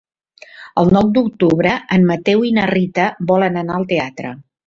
[0.83, 4.35] El nou d'octubre en Mateu i na Rita volen anar al teatre.